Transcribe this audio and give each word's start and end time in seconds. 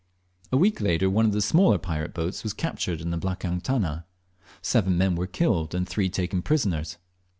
A 0.51 0.57
week 0.57 0.81
later 0.81 1.11
one 1.11 1.27
of 1.27 1.31
the 1.31 1.43
smaller 1.43 1.77
pirate 1.77 2.15
boats 2.15 2.41
was 2.41 2.53
captured 2.53 3.01
in 3.01 3.11
the 3.11 3.19
"blakang 3.19 3.61
tana." 3.61 4.07
Seven 4.63 4.97
men 4.97 5.15
were 5.15 5.27
killed 5.27 5.75
and 5.75 5.87
three 5.87 6.09
taken 6.09 6.41
prisoners. 6.41 6.97